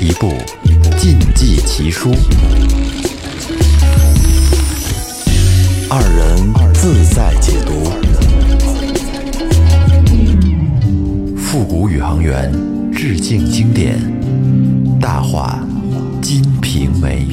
[0.00, 0.32] 一部
[0.96, 2.10] 禁忌奇书，
[5.90, 7.84] 二人自在解读，
[11.36, 12.50] 复古宇航员
[12.90, 13.98] 致敬经典，
[14.98, 15.62] 大话
[16.22, 17.26] 《金瓶梅》。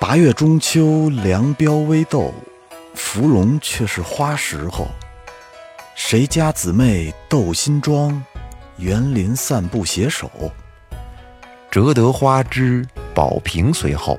[0.00, 2.32] 八月中秋，凉标微豆，
[2.94, 4.88] 芙蓉却是花时候。
[6.10, 8.24] 谁家姊妹斗新妆，
[8.78, 10.30] 园林散步携手。
[11.70, 12.82] 折得花枝
[13.14, 14.18] 宝瓶随后，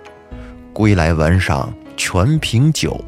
[0.72, 3.04] 归来晚赏全凭酒。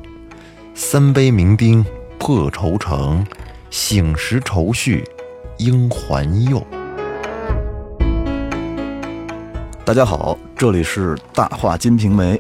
[0.73, 1.86] 三杯酩酊
[2.17, 3.23] 破愁城，
[3.70, 5.08] 醒时愁绪
[5.59, 6.66] 应还幼。
[9.86, 12.34] 大家好，这里是大话《金瓶梅》，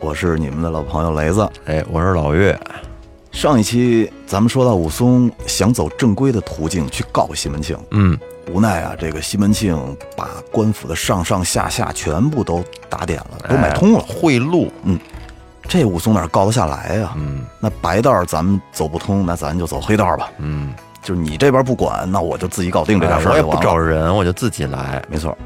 [0.00, 1.48] 我是你们的老朋友雷子。
[1.66, 2.58] 哎，我是老岳。
[3.34, 8.16] 上一期咱们说到武松想走正规的途径去告西门庆，嗯，
[8.50, 9.76] 无奈啊，这个西门庆
[10.16, 14.70] 把官府的上上下下全部都打点了，都买通了，贿赂。
[14.84, 14.96] 嗯，
[15.68, 17.12] 这武松哪告得下来呀？
[17.16, 20.30] 嗯，那白道咱们走不通，那咱就走黑道吧。
[20.38, 25.02] 嗯，就是你这边不管，那我就自己搞定这件事儿、我也不找人，我就自己来。
[25.10, 25.36] 没错，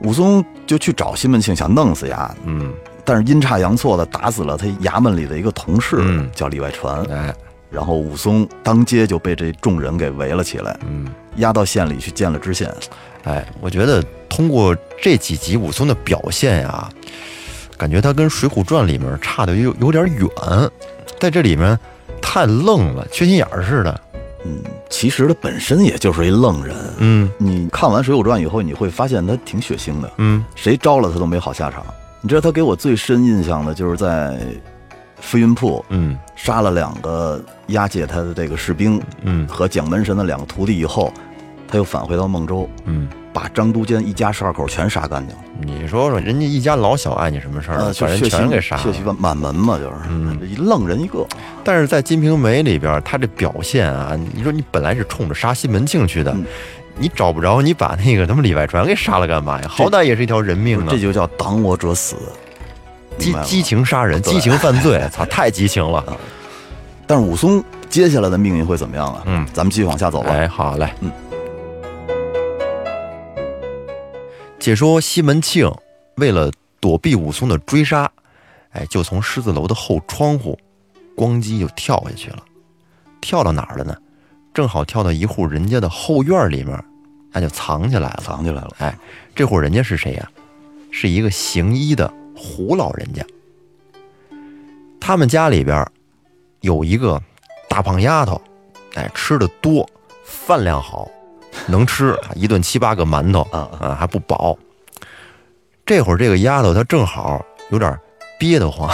[0.00, 2.34] 武松就去找西门庆，想弄死丫。
[2.46, 2.72] 嗯。
[3.06, 5.96] 但是阴差阳错的打死了他衙门里的一个同事，
[6.34, 7.00] 叫李外传。
[7.04, 7.32] 哎，
[7.70, 12.68] 然后武松当街就被这众人给围了起来，嗯，押到县里去见了知县。
[13.22, 16.88] 哎，我觉得通过这几集武松的表现呀，
[17.76, 20.28] 感觉他跟《水浒传》里面差的有有点远，
[21.20, 21.78] 在这里面
[22.20, 24.00] 太愣了，缺心眼儿似的。
[24.44, 26.76] 嗯，其实他本身也就是一愣人。
[26.98, 30.10] 嗯，你看完《水浒传》以后，你会发现他挺血腥的。
[30.18, 31.84] 嗯，谁招了他都没好下场。
[32.26, 34.36] 你知道他给我最深印象的就是在
[35.20, 41.12] 飞云铺，嗯，杀了两个押解他的这个士兵，嗯，和蒋门神的两个徒弟以后，
[41.68, 45.42] 他又返回到孟州，嗯，把张都监一家十二口全杀干净了。
[45.60, 47.94] 你说说，人家一家老小碍你什么事儿？
[48.00, 51.24] 把人全给杀了，血气满门嘛，就是，嗯，一愣人一个。
[51.62, 56.36] 但是在《金瓶梅》里边，他这表现啊，你说你本来是冲着杀西门庆去的。
[56.98, 59.68] 你找不着，你把那个他妈李外传给杀了干嘛呀？
[59.68, 60.86] 好歹也是一条人命啊！
[60.88, 62.16] 这就叫挡我者死，
[63.18, 66.02] 激激情杀人，激情犯罪，操， 太激情了！
[67.06, 69.22] 但是武松接下来的命运会怎么样啊？
[69.26, 70.30] 嗯，咱们继续往下走吧。
[70.30, 71.12] 哎，好嘞，嗯。
[74.58, 75.70] 解说西门庆
[76.16, 78.10] 为了躲避武松的追杀，
[78.70, 80.58] 哎，就从狮子楼的后窗户
[81.14, 82.38] 咣叽就跳下去了，
[83.20, 83.94] 跳到哪儿了呢？
[84.56, 86.82] 正好跳到一户人家的后院里面，
[87.30, 88.22] 那就藏起来了。
[88.24, 88.70] 藏起来了。
[88.78, 88.98] 哎，
[89.34, 90.26] 这户人家是谁呀？
[90.90, 93.22] 是一个行医的胡老人家。
[94.98, 95.86] 他们家里边
[96.62, 97.20] 有一个
[97.68, 98.40] 大胖丫头，
[98.94, 99.86] 哎，吃的多，
[100.24, 101.06] 饭量好，
[101.66, 104.56] 能吃， 一顿七八个馒头啊啊，还不饱。
[105.84, 107.94] 这会儿这个丫头她正好有点
[108.38, 108.90] 憋得慌，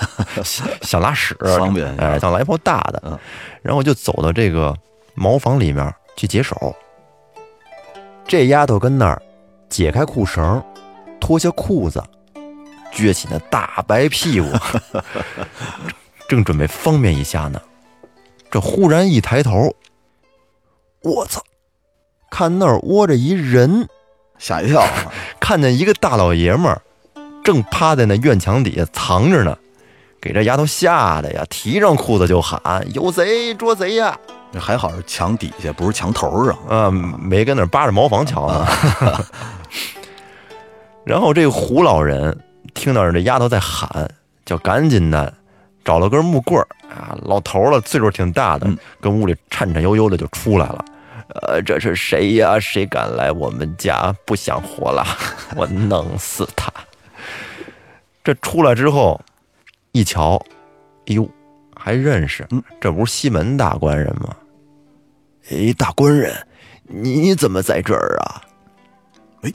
[0.80, 3.20] 想拉屎，方便哎，想来泡大的，
[3.60, 4.74] 然后就走到这个。
[5.14, 6.74] 茅房里面去解手，
[8.26, 9.20] 这丫头跟那儿
[9.68, 10.62] 解开裤绳，
[11.20, 12.02] 脱下裤子，
[12.92, 14.48] 撅起那大白屁股，
[16.28, 17.60] 正准备方便一下呢。
[18.50, 19.74] 这忽然一抬头，
[21.02, 21.42] 我操！
[22.30, 23.86] 看那儿窝着一人，
[24.38, 24.82] 吓一跳，
[25.40, 26.80] 看见一个大老爷们儿
[27.44, 29.56] 正趴在那院墙底下藏着呢，
[30.20, 32.60] 给这丫头吓得呀，提上裤子就喊
[32.94, 34.18] ：“有贼捉贼呀！”
[34.58, 38.66] 还好是墙底下，不是墙头上啊，没跟那扒着茅房瞧呢。
[41.04, 42.36] 然后这个胡老人
[42.74, 44.08] 听到这丫头在喊，
[44.44, 45.32] 就赶紧的
[45.84, 48.70] 找了根木棍儿啊，老头了，岁数挺大的，
[49.00, 50.84] 跟屋里颤颤悠悠的就出来了。
[51.48, 52.60] 呃，这是谁呀？
[52.60, 54.14] 谁敢来我们家？
[54.26, 55.04] 不想活了，
[55.56, 56.70] 我弄死他！
[58.22, 59.20] 这出来之后
[59.92, 60.36] 一瞧，
[61.06, 61.28] 哎呦，
[61.74, 62.46] 还认识，
[62.80, 64.36] 这不是西门大官人吗？
[65.50, 66.34] 哎，大官人，
[66.84, 68.42] 你怎么在这儿啊？
[69.42, 69.50] 哎，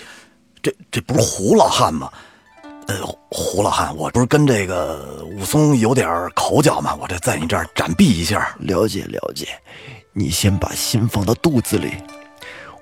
[0.62, 2.12] 这这不是胡老汉吗？
[2.88, 2.96] 呃，
[3.30, 6.96] 胡老汉，我不是跟这个武松有点口角吗？
[6.96, 8.56] 我这在你这儿暂避一下。
[8.60, 9.48] 了解了解，
[10.14, 11.92] 你先把心放到肚子里。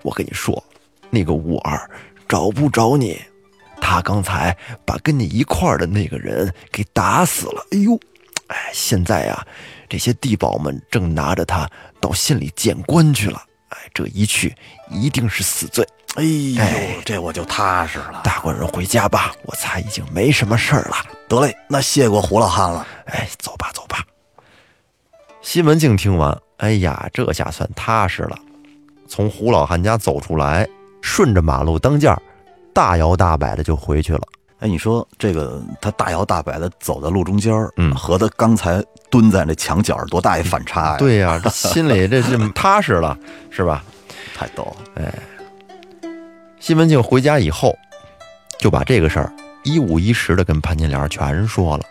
[0.01, 0.63] 我跟你说，
[1.09, 1.89] 那个武二
[2.27, 3.19] 找不着你，
[3.79, 7.65] 他刚才把跟你一块儿的那个人给打死了。
[7.71, 7.99] 哎呦，
[8.47, 9.45] 哎，现在呀。
[9.87, 11.69] 这些地保们正拿着他
[12.05, 14.55] 到县里见官去了，哎，这一去
[14.91, 15.83] 一定是死罪。
[16.15, 18.21] 哎呦，这我就踏实了。
[18.23, 20.95] 大官人回家吧，我猜已经没什么事儿了。
[21.27, 22.85] 得嘞，那谢过胡老汉了。
[23.07, 24.05] 哎，走吧，走吧。
[25.41, 28.37] 西门庆听完，哎呀，这下算踏实了。
[29.07, 30.67] 从胡老汉家走出来，
[31.01, 32.21] 顺着马路当间儿，
[32.71, 34.21] 大摇大摆的就回去了。
[34.59, 38.81] 哎，你说这个他大摇大摆的走在路中间儿，嗯和他刚才
[39.15, 43.17] 蹲在那墙角多大一反差呀！， 对呀、这心里这是 踏实了，
[43.49, 43.81] 是吧？
[44.35, 44.75] 太逗了。
[45.01, 45.13] 哎
[46.59, 47.73] 西门庆回家以后，
[48.59, 49.31] 就把这个事儿
[49.63, 51.83] 一五一十的跟潘金莲全说了。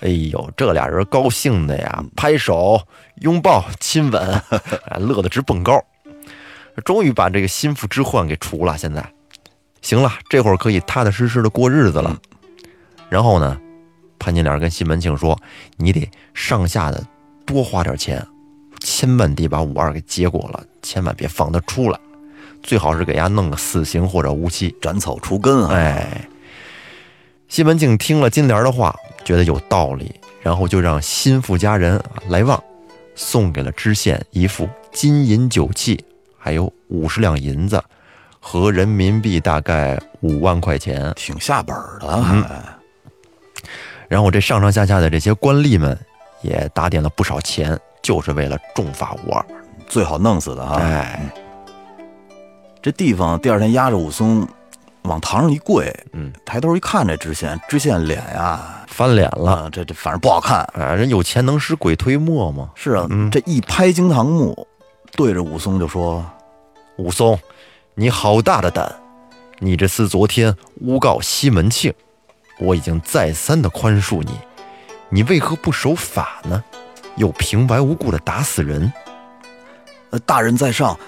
[0.00, 2.78] 哎呦，这俩人高兴的呀，拍手、
[3.22, 4.42] 拥抱、亲吻，
[4.90, 5.82] 哎乐得直蹦高。
[6.84, 8.76] 终于把这个心腹之患给除了。
[8.76, 9.02] 现在，
[9.80, 12.14] 行了，这会儿可以踏踏实实的过日子了。
[13.08, 13.56] 然后呢，
[14.18, 15.38] 潘金莲跟西门庆说
[15.76, 17.04] ：“你得上下的
[17.44, 18.26] 多花点钱，
[18.80, 21.98] 千万得把五二给结果了，千万别放他出来。”
[22.62, 24.74] 最好是给丫弄个死刑或者无期。
[24.80, 25.74] 斩草除根啊！
[25.74, 26.28] 哎，
[27.46, 28.92] 西门庆听了金莲的话，
[29.24, 32.60] 觉得有道理，然后就让心腹家人来旺
[33.14, 36.02] 送给了知县一副金银酒器，
[36.36, 37.80] 还有五十两银子，
[38.40, 41.12] 合人民币大概五万块钱。
[41.14, 42.76] 挺下本的，嗯还
[44.08, 45.98] 然后这上上下下的这些官吏们
[46.42, 49.44] 也打点了不少钱，就是为了重罚吴二。
[49.88, 50.80] 最好弄死的啊！
[50.80, 51.32] 哎，
[52.82, 54.46] 这地方第二天押着武松
[55.02, 59.52] 往堂上一跪，嗯，抬头一看这知县，知县脸呀，翻脸了。
[59.52, 60.58] 啊，这这反正不好看。
[60.74, 62.70] 啊，人有钱能使鬼推磨吗？
[62.74, 64.66] 是啊，嗯这一拍惊堂木，
[65.12, 66.24] 对着武松就说
[66.96, 67.38] 武松，
[67.94, 68.92] 你好大的胆！
[69.60, 71.94] 你这厮昨天诬告西门庆，
[72.58, 74.30] 我已经再三的宽恕你，
[75.08, 76.62] 你为何不守法呢？
[77.16, 78.92] 又平白无故的打死人
[80.26, 80.98] ，：“大人在上，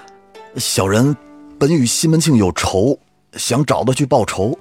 [0.55, 1.15] 小人
[1.59, 2.97] 本与西门庆有仇，
[3.33, 4.57] 想找他去报仇，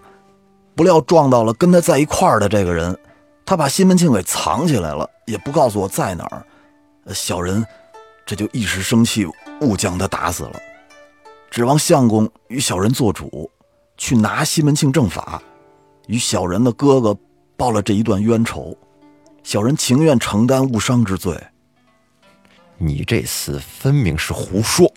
[0.75, 2.95] 不料撞到了跟他在一块儿的这个人，
[3.47, 6.45] 他把西门庆给藏起来了，也不告诉我在哪儿。
[7.15, 7.65] 小人
[8.27, 9.27] 这就一时生气，
[9.63, 10.61] 误将他打死了。
[11.51, 13.51] 指望相公与小人做主，
[13.97, 15.43] 去拿西门庆正法，
[16.09, 17.17] 与小人的哥哥
[17.57, 18.77] 报了这一段冤仇。
[19.45, 21.35] 小人情愿承担误伤之罪。
[22.77, 24.93] 你这厮分明是胡说！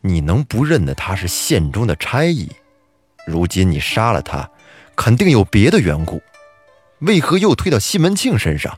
[0.00, 2.48] 你能不认得他是县中的差役？
[3.26, 4.48] 如今你杀了他，
[4.94, 6.20] 肯定有别的缘故，
[7.00, 8.76] 为何又推到西门庆身上？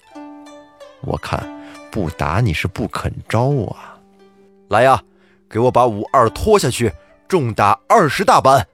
[1.02, 1.46] 我看
[1.90, 3.98] 不打你是不肯招啊！
[4.68, 5.02] 来呀，
[5.48, 6.92] 给我把五二拖下去，
[7.28, 8.66] 重打二十大板！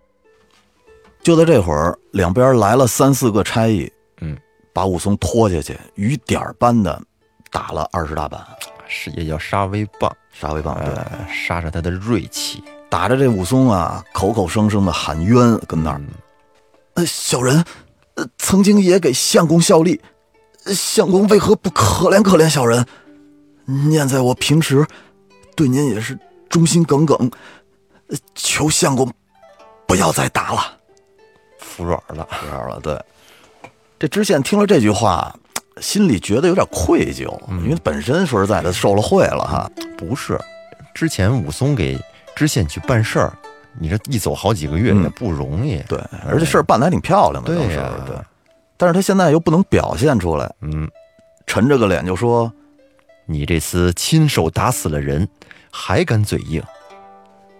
[1.26, 4.38] 就在这会儿，两边来了三四个差役，嗯，
[4.72, 7.02] 把武松拖下去，雨点儿般的
[7.50, 8.40] 打了二十大板，
[8.86, 10.76] 是也叫杀威棒，杀威棒。
[10.76, 12.62] 对，呃，杀杀他的锐气。
[12.88, 16.00] 打着这武松啊，口口声声的喊冤，跟那儿，
[16.94, 17.64] 呃，小人，
[18.14, 20.00] 呃，曾经也给相公效力，
[20.64, 22.86] 呃相公为何不可怜可怜小人？
[23.64, 24.86] 念在我平时
[25.56, 26.16] 对您也是
[26.48, 27.28] 忠心耿耿，
[28.10, 29.12] 呃求相公
[29.88, 30.75] 不要再打了。
[31.76, 32.98] 服软了，服软了，对。
[33.98, 35.34] 这知县听了这句话，
[35.80, 37.30] 心里觉得有点愧疚，
[37.62, 39.70] 因为本身说实在的受了贿了哈。
[39.98, 40.40] 不是，
[40.94, 41.98] 之前武松给
[42.34, 43.32] 知县去办事儿，
[43.78, 45.78] 你这一走好几个月嗯也不容易。
[45.88, 48.16] 对，而且事儿办的还挺漂亮的，当时对对。
[48.78, 50.88] 但是他现在又不能表现出来，嗯，
[51.46, 52.52] 沉着个脸就说
[53.24, 55.26] 你这厮亲手打死了人，
[55.70, 56.62] 还敢嘴硬？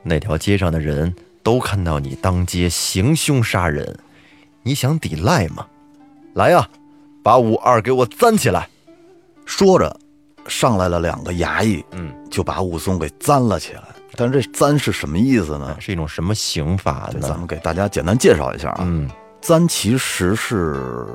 [0.02, 3.98] 那条街上的人都看到你当街行凶杀人，
[4.66, 5.64] 你想抵赖吗？
[6.34, 6.68] 来呀，
[7.22, 8.68] 把五二给我簪起来！
[9.44, 9.96] 说着，
[10.48, 13.82] 上来了两个衙役，嗯，就把武松给簪了起来。
[14.16, 15.76] 但是这簪是什么意思呢？
[15.78, 17.38] 是一种什么刑罚呢咱？
[17.38, 18.78] 们给大家简单介绍一下啊。
[18.80, 19.08] 嗯
[19.40, 21.06] 簪其实是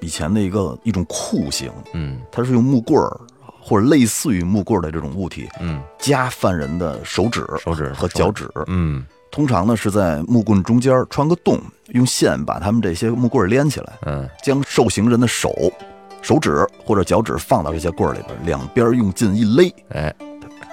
[0.00, 3.20] 以前的一个一种酷刑，嗯它是用木棍儿
[3.60, 8.50] 或者类似于木棍儿的这种物体嗯，夹犯人的手指、手指和脚趾。
[8.66, 14.26] 嗯通常呢是在木棍中间穿个洞，用线把他们这些木棍儿连起来，嗯。
[14.42, 15.52] 将受刑人的手、
[16.22, 20.14] 手指或者脚趾放到这些棍儿里边，两边用劲一勒，哎，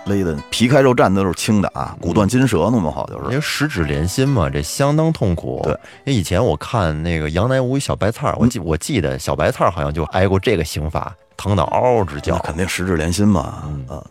[0.05, 3.25] 勒的皮开肉绽的都是青的啊，骨断筋折，弄不好就是。
[3.25, 5.59] 因为十指连心嘛，这相当痛苦。
[5.65, 5.73] 对，
[6.05, 12.37] 因为以前我看那个杨乃武与小白菜儿，我记我记得小白菜儿好像就挨过这个刑罚，疼得嗷嗷直那叫。
[12.37, 13.97] 肯定十指连心嘛，嗯。
[13.97, 14.01] 啊，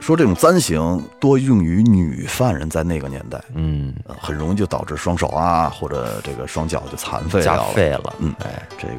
[0.00, 7.64] 说这种簪刑多用于女犯人，在那个年代，嗯，呃很容易就导致双手啊或者这个双脚就残废了。
[7.74, 8.14] 废了。
[8.18, 8.94] 嗯哎，这个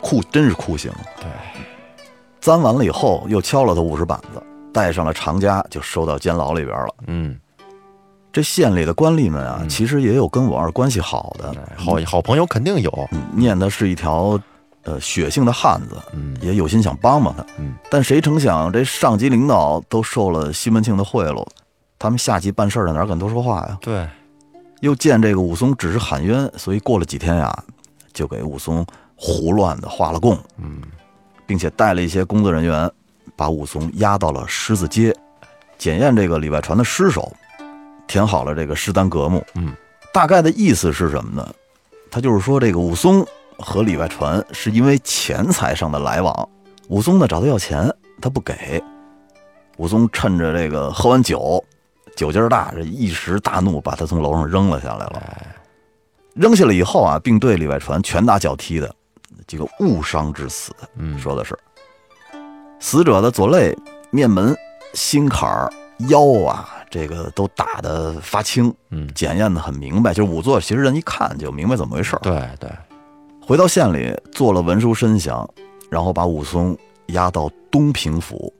[0.00, 0.92] 酷真是酷刑。
[1.16, 1.26] 对，
[2.40, 6.94] 簪完了以后，又敲了他五十板子，带上了长家，就收到监牢里边了。
[7.06, 7.36] 嗯，
[8.30, 13.08] 这县里的官吏们啊，嗯其实也有跟我二关系好的，哎好好朋友肯定有。
[13.12, 14.38] 嗯念的是一条
[14.84, 17.44] 呃血性的汉子，嗯也有心想帮帮他。
[17.58, 21.46] 嗯，但谁成想这上级领导都受了西门庆的贿赂，
[21.98, 23.78] 他们下级办事的哪敢多说话呀？
[23.80, 24.06] 对，
[24.80, 27.64] 又见这个武松只是喊冤，所以过了几天呀，
[28.12, 28.84] 就给武松
[29.16, 30.82] 胡乱的画了供，嗯
[31.46, 32.90] 并且带了一些工作人员，
[33.36, 35.14] 把武松押到了狮子街，
[35.76, 37.30] 检验这个李外传的尸首，
[38.06, 39.44] 填好了这个尸单格目。
[39.54, 39.72] 嗯，
[40.12, 41.54] 大概的意思是什么呢？
[42.10, 43.26] 他就是说，这个武松
[43.58, 46.48] 和里外传是因为钱财上的来往，
[46.88, 48.82] 武松呢找他要钱，他不给。
[49.76, 51.62] 武松趁着这个喝完酒，
[52.16, 55.22] 酒劲儿大，这一时大怒，把他从楼上扔了下来了。
[56.34, 58.94] 扔下来以后啊，并对李外传拳打脚踢的，
[59.46, 60.72] 这个误伤致死。
[60.96, 61.58] 嗯，说的是
[62.80, 63.76] 死者的左肋、
[64.10, 64.56] 面门、
[64.94, 65.72] 心坎儿、
[66.08, 70.12] 腰啊，这个都打得发青，嗯，检验的很明白。
[70.12, 72.18] 就是仵作，其实人一看就明白怎么回事儿。
[72.20, 72.70] 对对，
[73.46, 75.46] 回到县里做了文书申详，
[75.90, 76.76] 然后把武松
[77.08, 78.50] 押到东平府，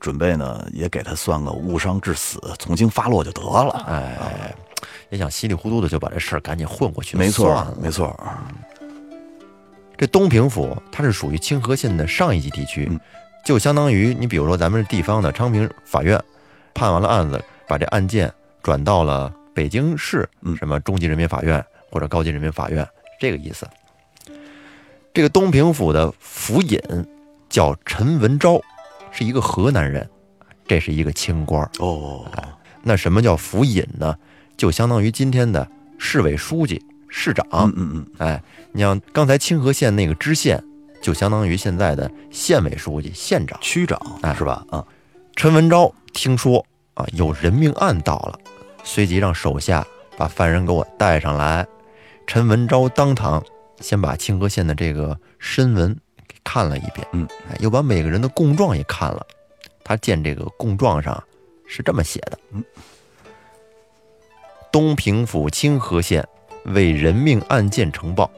[0.00, 3.70] 准备呢也给他算个误伤致死，从轻发落就得了。
[3.86, 4.52] 哎，
[5.10, 8.18] 也想稀里糊涂的就把这事儿赶紧混过去，没错没错。
[9.96, 12.98] 这东平府它是属于清河县的上一级地区，嗯
[13.44, 16.20] 就相当于你比如说咱们地方的昌平法院
[16.74, 18.32] 判完了案子，把这案件
[18.64, 22.84] 转到了北京市嗯什么中级人民法院或者高级人民法院，
[23.20, 23.64] 这个意思。
[25.14, 26.76] 这个东平府的府尹
[27.48, 28.60] 叫陈文昭，
[29.12, 30.10] 是一个河南人，
[30.66, 31.70] 这是一个清官儿。
[31.78, 32.26] 哦，
[32.82, 34.16] 那什么叫府尹呢？
[34.56, 35.66] 就相当于今天的
[35.98, 37.46] 市委书记、市长。
[37.52, 38.42] 嗯嗯嗯，哎，
[38.72, 40.60] 你像刚才清河县那个知县，
[41.00, 43.56] 就相当于现在的县委书记、县长。
[43.60, 44.66] 区长哎是吧？
[44.70, 44.84] 啊，
[45.36, 48.36] 陈文昭听说啊有人命案到了，
[48.82, 51.64] 随即让手下把犯人给我带上来。
[52.26, 53.40] 陈文昭当堂
[53.80, 55.94] 先把清河县的这个申文
[56.26, 59.26] 给看了一遍，嗯，哎，又把每个人的供状也看了。
[59.82, 61.22] 他见这个供状上
[61.66, 62.64] 是这么写的：嗯，
[64.72, 66.26] 东平府清河县
[66.64, 68.30] 为人命案件呈报，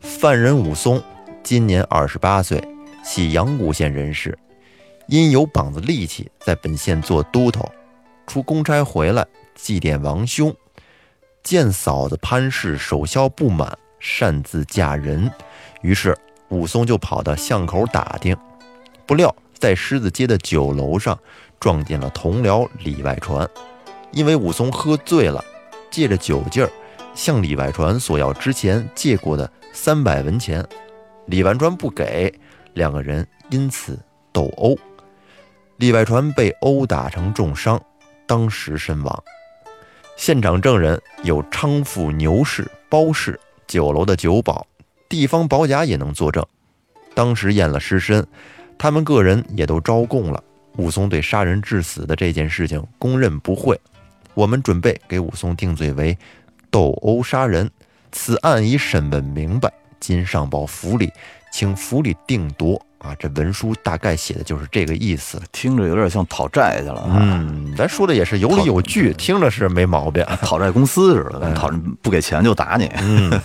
[0.00, 1.02] 犯人武松
[1.42, 2.62] 今年二十八岁，
[3.04, 4.36] 系阳谷县人士，
[5.06, 7.70] 因有膀子力气，在本县做都头，
[8.26, 10.52] 出公差回来祭奠亡兄，
[11.42, 15.30] 见嫂子潘氏守孝不满，擅自嫁人，
[15.82, 16.16] 于是
[16.48, 18.36] 武松就跑到巷口打听，
[19.06, 21.16] 不料在狮子街的酒楼上
[21.60, 23.48] 撞见了同僚李外传，
[24.10, 25.44] 因为武松喝醉了，
[25.90, 26.70] 借着酒劲儿
[27.14, 30.66] 向李外传索要之前借过的三百文钱，
[31.26, 32.32] 李外传不给，
[32.74, 33.98] 两个人因此
[34.32, 34.76] 斗殴，
[35.76, 37.80] 李外传被殴打成重伤，
[38.26, 39.22] 当时身亡。
[40.16, 43.38] 现场证人有昌府牛氏、包氏、
[43.70, 44.66] 酒楼的酒保，
[45.08, 46.44] 地方保甲也能作证。
[47.14, 48.26] 当时验了尸身，
[48.76, 50.42] 他们个人也都招供了。
[50.76, 53.80] 武松对杀人致死的这件事情供认不讳。
[54.34, 56.18] 我们准备给武松定罪为
[56.68, 57.70] 斗殴杀人，
[58.10, 61.12] 此案已审问明白，今上报府里，
[61.50, 62.80] 请府里定夺。
[62.98, 65.40] 啊，这文书大概写的就是这个意思。
[65.52, 67.16] 听着有点像讨债去了啊。
[67.18, 70.22] 嗯，咱说的也是有理有据，听着是没毛病。
[70.42, 71.70] 讨债公司似的，哎讨
[72.02, 72.92] 不给钱就打你。
[73.00, 73.40] 嗯，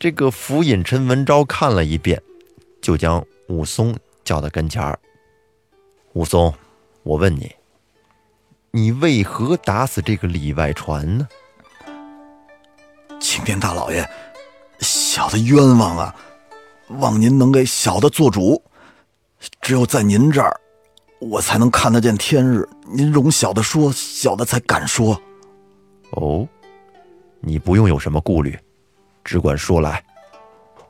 [0.00, 2.20] 这个府尹陈文昭看了一遍，
[2.82, 4.98] 就将武松叫到跟前儿。
[6.14, 6.52] 武松，
[7.04, 7.52] 我问你，
[8.72, 11.28] 你为何打死这个李外传呢？
[13.20, 14.04] 青天大老爷，
[14.80, 16.12] 小的冤枉啊！
[16.98, 18.62] 望您能给小的做主，
[19.60, 20.60] 只有在您这儿，
[21.20, 22.68] 我才能看得见天日。
[22.92, 25.20] 您容小的说，小的才敢说。
[26.12, 26.46] 哦，
[27.40, 28.58] 你不用有什么顾虑，
[29.24, 30.04] 只管说来。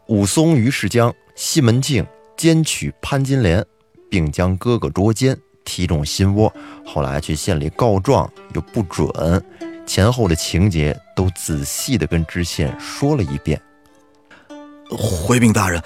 [0.07, 2.05] 武松于是将西门庆
[2.37, 3.65] 奸娶潘金莲，
[4.11, 6.53] 并将哥哥捉奸，踢中心窝，
[6.85, 9.45] 后来去县里告状又不准，
[9.87, 13.61] 前后的情节都仔细的跟知县说了一遍。
[14.91, 15.83] 回禀大人，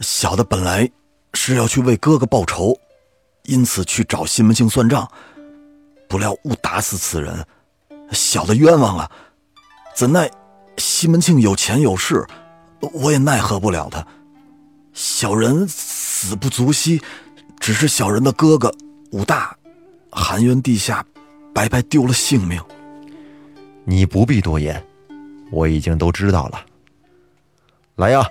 [0.00, 0.90] 小的本来
[1.34, 2.74] 是要去为哥哥报仇，
[3.44, 5.06] 因此去找西门庆算账，
[6.08, 7.44] 不料误打死此人，
[8.12, 9.10] 小的冤枉啊！
[9.94, 10.30] 怎奈
[10.78, 12.26] 西门庆有钱有势，
[12.92, 14.04] 我也奈何不了他。
[14.92, 17.00] 小人死不足惜，
[17.60, 18.72] 只是小人的哥哥
[19.12, 19.56] 武大，
[20.10, 21.04] 含冤地下，
[21.52, 22.60] 白白丢了性命。
[23.84, 24.82] 你不必多言，
[25.52, 26.64] 我已经都知道了。
[27.96, 28.26] 来呀，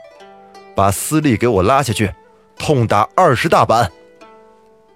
[0.75, 2.12] 把司隶给我拉下去，
[2.58, 3.89] 痛打二十大板。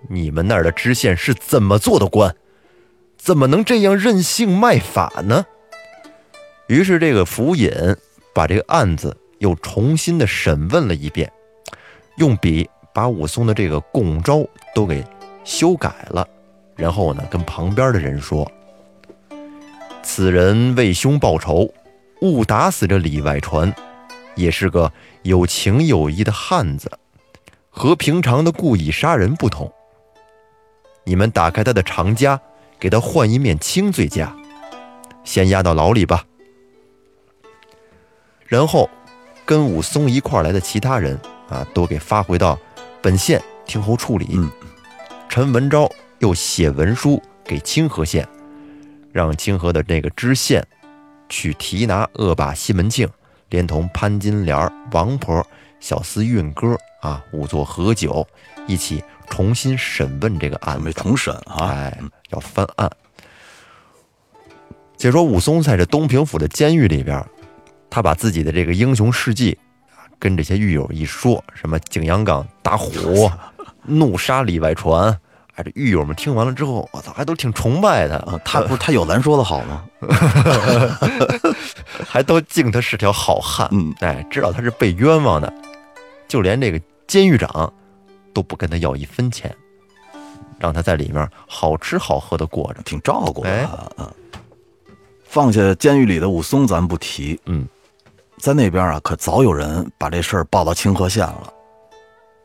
[0.10, 2.36] 你们那儿的知县是怎么做的官？
[3.18, 5.46] 怎么能这样任性卖法呢？
[6.68, 7.72] 于是这个府尹
[8.34, 11.32] 把这个案子又重新的审问了一遍，
[12.18, 14.46] 用笔把武松的这个供招
[14.76, 15.02] 都给
[15.46, 16.28] 修改了，
[16.76, 18.50] 然后呢，跟旁边的人说
[20.04, 21.74] ：“此人为兄报仇，
[22.22, 23.74] 误打死这李外传，
[24.38, 26.90] 也是个有情有义的汉子，
[27.70, 29.70] 和平常的故意杀人不同。
[31.04, 32.40] 你们打开他的长枷，
[32.80, 34.30] 给他换一面轻罪枷，
[35.26, 36.24] 先押到牢里吧。
[38.46, 38.90] 然后，
[39.46, 42.58] 跟武松一块来的其他人啊，都给发回到
[43.02, 44.28] 本县听候处理。
[44.32, 44.50] 嗯
[45.30, 48.28] 陈文昭又写文书给清河县，
[49.12, 50.66] 让清河的那个知县
[51.28, 53.08] 去提拿恶霸西门庆，
[53.50, 55.46] 连同潘金莲、王婆、
[55.80, 58.28] 小厮运哥啊，仵作何九，
[58.68, 60.92] 一起重新审问这个案子。
[60.94, 62.00] 重审啊，哎，
[62.30, 62.90] 要翻案。
[64.98, 67.24] 解说武松在这东平府的监狱里边，
[67.90, 69.58] 他把自己的这个英雄事迹
[69.92, 73.30] 啊跟这些狱友一说，什么景阳冈打虎、
[73.86, 75.18] 怒杀李外传，
[75.58, 79.84] 哎，这狱友们听完了之后，我操，还都挺崇拜他，啊他不是 他有咱说的好吗？
[82.08, 83.68] 还都敬他是条好汉。
[83.72, 85.52] 嗯，哎，知道他是被冤枉的，
[86.28, 87.72] 就连这个监狱长
[88.34, 89.54] 都不跟他要一分钱，
[90.60, 92.82] 让他在里面好吃好喝的过着。
[92.84, 93.92] 挺照顾哎的啊。
[93.98, 94.12] 嗯
[95.30, 97.68] 放下监狱里的武松，咱不提，嗯，
[98.40, 101.52] 在那边啊，可早有人把这事儿报到清河县了。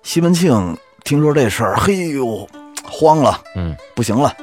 [0.02, 2.46] 西门庆听说这事儿，嘿呦，
[2.84, 4.34] 慌了，嗯，不行了，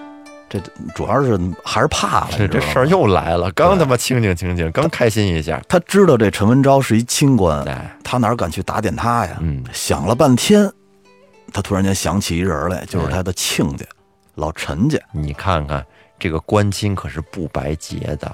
[0.49, 0.59] 这
[0.95, 2.29] 主要是还是怕了。
[2.37, 9.37] 这这事儿又来了，刚他妈清静清静，刚开心一下，他知道这陈文昭是一清官，哎，他哪敢去打点他呀？
[9.41, 10.71] 嗯想了半天，
[11.53, 13.85] 他突然间想起一人来，就是他的亲家、
[14.35, 14.97] 老陈家。
[15.11, 15.85] 你看看
[16.17, 18.33] 这个官亲可是不白结的，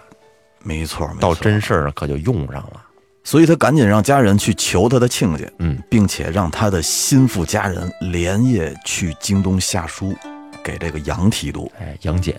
[0.64, 1.36] 没错，没到。
[1.36, 2.82] 真事儿可就用上了。
[3.26, 10.16] 所以他赶紧让家人去求他的亲家，嗯，并且让他的心腹家人连夜去京东下书
[10.64, 11.70] 给这个杨提督。
[11.80, 12.36] 哎，杨戬，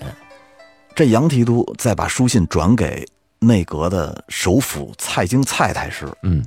[0.94, 3.04] 这杨提督再把书信转给
[3.40, 6.06] 内阁的首辅蔡京蔡太师。
[6.22, 6.44] 嗯，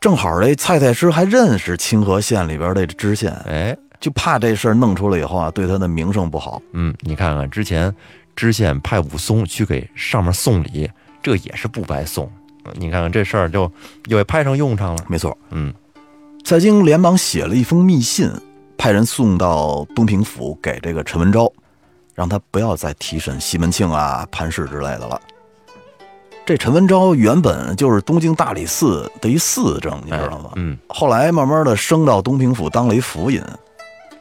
[0.00, 6.62] 正好这蔡太师还认识清河县里边的知县，哎，就怕这事儿弄出来以后啊，对他的名声不好。
[6.72, 7.92] 嗯，你看看之前
[8.36, 10.88] 知县派武松去给上面送礼，
[11.20, 12.30] 这也是不白送。
[12.74, 13.70] 你看看这事儿就
[14.06, 15.04] 又派上用场了。
[15.08, 15.72] 没错，嗯，
[16.44, 18.30] 蔡京连忙写了一封密信，
[18.76, 21.52] 派人送到东平府给这个陈文昭，
[22.14, 25.20] 让他不要再提审西门庆啊、潘氏之类的了。
[26.44, 30.50] 这陈文昭原本就是东京大理寺的一寺正，你知道吗？
[30.56, 33.40] 嗯，后来慢慢的升到东平府当了一府尹，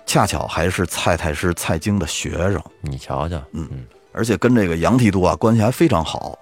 [0.06, 6.38] 恰巧还是蔡太师蔡京的学生，你瞧瞧，嗯嗯，而且跟这个杨提督啊关系还非常好，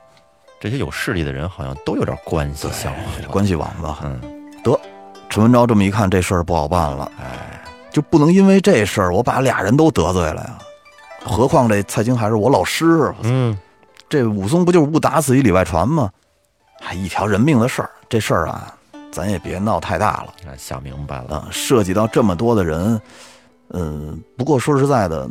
[0.59, 3.31] 这些有势力的人好像都有点关系相互。
[3.31, 3.87] 关系网子。
[4.03, 4.19] 嗯，
[4.63, 4.77] 得，
[5.29, 10.57] 陈文昭这么一看，这事儿不好办了，哎，就不能因为这事儿我把俩人都得罪了呀。
[11.23, 13.57] 何况这蔡京还是我老师，嗯，
[14.09, 16.09] 这武松不就是误打死一里外传吗？
[16.81, 18.73] 还一条人命的事儿，这事儿啊，
[19.11, 21.37] 咱也别闹太大了哎想明白了。
[21.37, 23.01] 啊，涉及到这么多的人，
[23.71, 25.29] 嗯，不过说实在的，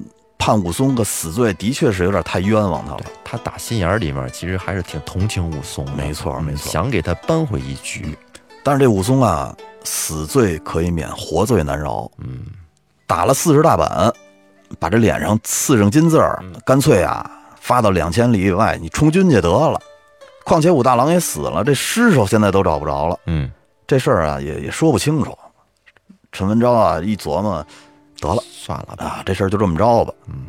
[0.48, 3.00] 判武松个死罪的确是有点太冤枉他了。
[3.22, 8.16] 他打心眼儿里面其实还是挺同情武松的，没错嗯没错想给他扳回一局。
[8.62, 12.10] 但是这武松啊，死罪可以免，活罪难饶。
[12.16, 12.46] 嗯，
[13.06, 14.10] 打了四十大板，
[14.78, 17.30] 把这脸上刺上金字儿，干脆啊
[17.60, 19.78] 发到两千里以外，你充军去得了。
[20.46, 23.52] 况且武大郎也死了，这尸首现在都找不着了，嗯，
[23.86, 25.36] 这事儿啊也也说不清楚。
[26.32, 27.66] 陈文昭啊一琢磨，
[28.20, 29.04] 得了算了吧。
[29.04, 30.12] 啊，这事儿就这么着吧。
[30.26, 30.46] 嗯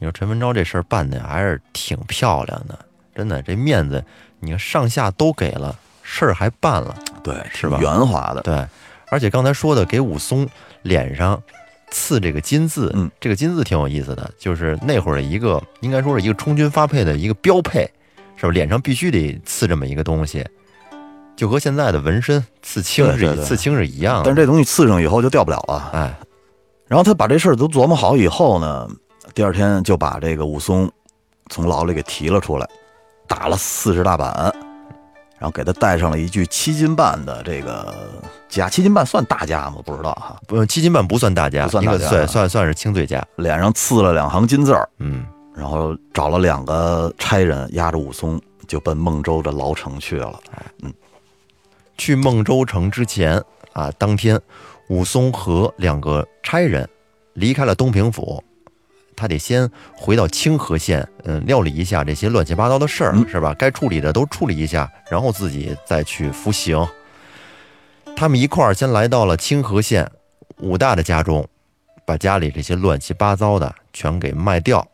[0.00, 2.78] 你说陈文昭这事儿办的还是挺漂亮的，
[3.16, 4.04] 真的，这面子
[4.38, 6.94] 你看上下都给了，事儿还办了，
[7.24, 8.64] 对，是吧圆滑的，对。
[9.10, 10.48] 而且刚才说的给武松
[10.82, 11.42] 脸上
[11.90, 17.90] 刺这个金字，嗯，这个金字挺有意思的，就是那会儿的一个应该说是一个充军发配的一个标配，
[18.36, 18.52] 是吧？
[18.52, 20.46] 脸上必须得刺这么一个东西，
[21.34, 24.24] 就和现在的纹身刺青是刺青是一样的。
[24.26, 25.90] 但是这东西刺上以后就掉不了了。
[25.92, 26.14] 哎，
[26.88, 28.88] 然后他把这事儿都琢磨好以后呢，
[29.34, 30.90] 第二天就把这个武松
[31.50, 32.66] 从牢里给提了出来，
[33.26, 34.32] 打了四十大板，
[35.38, 37.94] 然后给他带上了一具七斤半的这个
[38.50, 38.70] 枷。
[38.70, 39.76] 七斤半算大枷吗？
[39.84, 40.40] 不知道哈。
[40.46, 43.22] 不，七斤半不算大家，不算大家算算算是轻罪家。
[43.36, 50.40] 脸上刺了两行金字儿，嗯，然后找了两个差人押着武松，就奔孟州的牢城去了。
[50.82, 50.92] 嗯
[51.98, 54.40] 去孟州城之前啊，当天
[54.88, 56.88] 武松和两个差人
[57.34, 58.42] 离开了东平府，
[59.14, 63.54] 他得先回到清河县，嗯，料理一下这些乱七八糟的事儿，嗯是吧？
[63.58, 66.86] 该处理的都处理一下，然后自己再去服刑。
[68.16, 70.10] 他们一块儿先来到了清河县
[70.56, 71.46] 武大的家中，
[72.04, 74.86] 把家里这些乱七八糟的全给卖掉，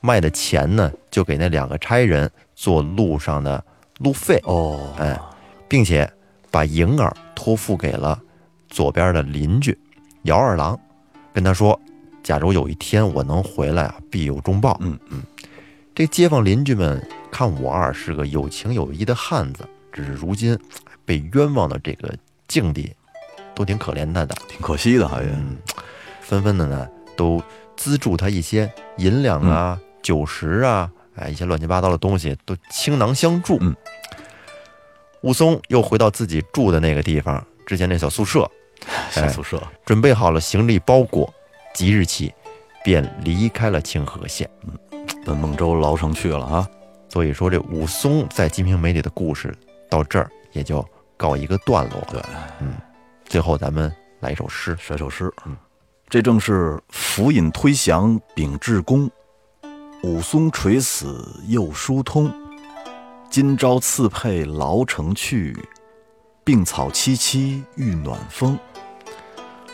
[0.00, 3.62] 卖的钱呢就给那两个差人做路上的
[3.98, 5.16] 路费，哦，哎，
[5.68, 6.10] 并且
[6.50, 8.20] 把银儿托付给了
[8.72, 9.78] 左边的邻居
[10.22, 10.78] 姚二郎，
[11.34, 11.78] 跟他说，
[12.22, 14.78] 假如有一天我能回来啊，必有重报。
[14.80, 15.22] 嗯嗯，
[15.94, 20.58] 这街坊邻居们看我二是个有情有义的汉子，只是如今
[21.04, 22.16] 被冤枉的这个
[22.48, 22.90] 境地，
[23.54, 24.34] 都挺可怜他的。
[24.48, 25.58] 挺可惜的，还嗯，
[26.22, 27.42] 纷纷的呢都
[27.76, 33.58] 资助他一些银两啊、酒食啊，哎，一些乱七八糟的东西都倾囊相助。
[33.60, 33.76] 嗯，
[35.20, 38.50] 武松又回到自己住的那个地方，之前那小宿舍，
[39.10, 39.62] 小宿舍。
[39.84, 41.32] 准备好了行李包裹，
[41.74, 42.32] 即日起
[42.84, 44.48] 便离开了清河县。
[44.66, 44.78] 嗯
[45.24, 46.68] 奔孟州牢城去了啊！
[47.08, 49.56] 所以说，这武松在《金瓶梅》里的故事
[49.88, 50.84] 到这儿也就
[51.16, 52.02] 告一个段落。
[52.10, 52.20] 对，
[52.58, 52.74] 嗯，
[53.24, 54.76] 最后咱们来一首诗。
[54.80, 55.56] 甩首诗，嗯，
[56.08, 59.08] 这正是伏隐推降秉至公，
[60.02, 62.32] 武松垂死又疏通。
[63.30, 65.56] 今朝赐配牢城去，
[66.42, 68.58] 病草萋萋欲暖风。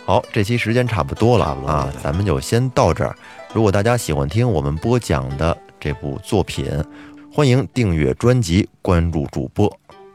[0.08, 3.14] 好，这期时间差不多了啊，咱们就先到这儿。
[3.52, 6.64] 如果大家喜欢听我们播讲的这部作品，
[7.30, 9.70] 欢迎订阅专辑，关注主播，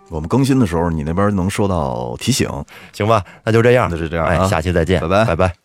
[0.10, 2.49] 我们更新的时候，你那边能收到提醒。
[2.91, 3.23] 行吧？
[3.43, 5.62] 那就这样，那就这样哎，啊下期再见，拜拜拜拜。